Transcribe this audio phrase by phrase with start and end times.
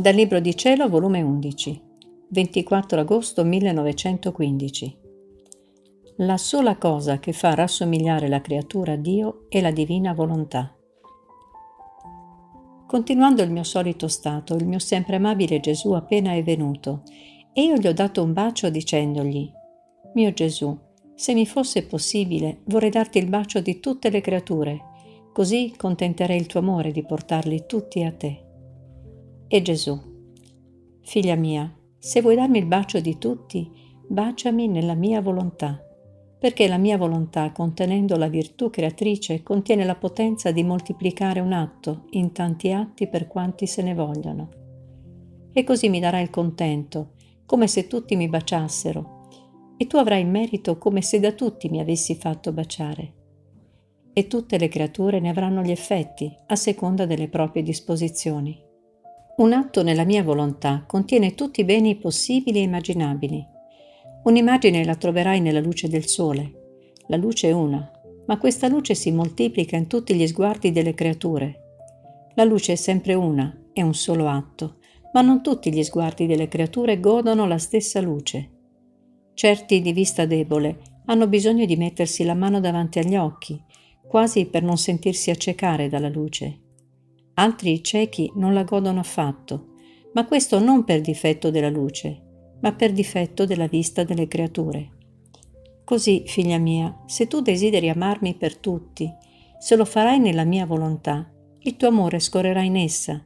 [0.00, 1.82] Dal Libro di Cielo, volume 11,
[2.30, 4.96] 24 agosto 1915.
[6.16, 10.74] La sola cosa che fa rassomigliare la creatura a Dio è la divina volontà.
[12.86, 17.02] Continuando il mio solito stato, il mio sempre amabile Gesù appena è venuto,
[17.52, 19.52] e io gli ho dato un bacio dicendogli,
[20.14, 20.74] mio Gesù,
[21.14, 24.80] se mi fosse possibile, vorrei darti il bacio di tutte le creature,
[25.30, 28.44] così contenterei il tuo amore di portarli tutti a te.
[29.52, 29.98] E Gesù,
[31.02, 33.68] figlia mia, se vuoi darmi il bacio di tutti,
[34.06, 35.84] baciami nella mia volontà,
[36.38, 42.04] perché la mia volontà, contenendo la virtù creatrice, contiene la potenza di moltiplicare un atto
[42.10, 44.48] in tanti atti per quanti se ne vogliano.
[45.52, 49.26] E così mi darai il contento, come se tutti mi baciassero,
[49.76, 53.14] e tu avrai merito come se da tutti mi avessi fatto baciare.
[54.12, 58.68] E tutte le creature ne avranno gli effetti, a seconda delle proprie disposizioni.
[59.36, 63.46] Un atto nella mia volontà contiene tutti i beni possibili e immaginabili.
[64.24, 66.52] Un'immagine la troverai nella luce del sole.
[67.06, 67.90] La luce è una,
[68.26, 71.60] ma questa luce si moltiplica in tutti gli sguardi delle creature.
[72.34, 74.76] La luce è sempre una, è un solo atto,
[75.12, 78.50] ma non tutti gli sguardi delle creature godono la stessa luce.
[79.34, 83.60] Certi di vista debole hanno bisogno di mettersi la mano davanti agli occhi,
[84.06, 86.60] quasi per non sentirsi accecare dalla luce.
[87.34, 89.68] Altri ciechi non la godono affatto,
[90.12, 92.22] ma questo non per difetto della luce,
[92.60, 94.90] ma per difetto della vista delle creature.
[95.84, 99.12] Così, figlia mia, se tu desideri amarmi per tutti,
[99.58, 103.24] se lo farai nella mia volontà, il tuo amore scorrerà in essa,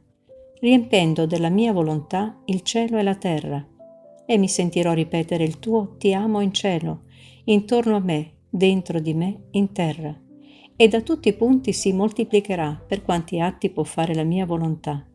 [0.59, 3.65] riempendo della mia volontà il cielo e la terra.
[4.25, 7.03] E mi sentirò ripetere il tuo ti amo in cielo,
[7.45, 10.17] intorno a me, dentro di me, in terra,
[10.75, 15.05] e da tutti i punti si moltiplicherà per quanti atti può fare la mia volontà.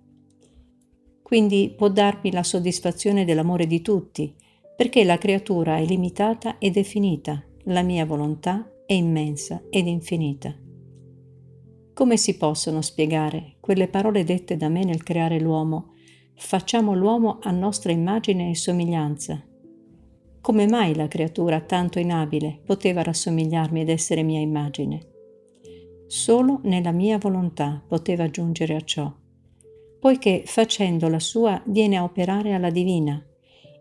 [1.22, 4.34] Quindi può darmi la soddisfazione dell'amore di tutti,
[4.76, 10.54] perché la creatura è limitata e definita, la mia volontà è immensa ed infinita.
[11.92, 15.92] Come si possono spiegare quelle parole dette da me nel creare l'uomo
[16.40, 19.44] facciamo l'uomo a nostra immagine e somiglianza.
[20.40, 25.09] Come mai la creatura tanto inabile poteva rassomigliarmi ed essere mia immagine?
[26.10, 29.14] Solo nella mia volontà poteva giungere a ciò,
[30.00, 33.24] poiché facendo la sua viene a operare alla divina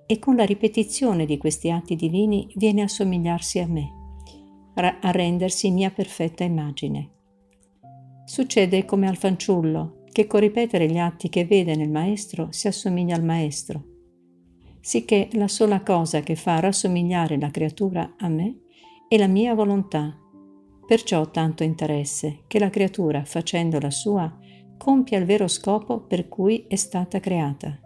[0.06, 3.94] e con la ripetizione di questi atti divini viene a somigliarsi a me,
[4.76, 7.10] a rendersi mia perfetta immagine.
[8.26, 13.16] Succede come al fanciullo che con ripetere gli atti che vede nel Maestro si assomiglia
[13.16, 13.84] al Maestro,
[14.82, 18.60] sicché la sola cosa che fa rassomigliare la creatura a me
[19.08, 20.16] è la mia volontà.
[20.90, 24.36] Perciò tanto interesse che la creatura, facendo la sua,
[24.76, 27.80] compia il vero scopo per cui è stata creata.